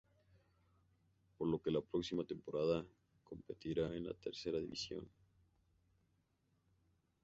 [1.37, 2.83] Por lo que la próxima temporada
[3.23, 5.07] competirá en la Tercera División.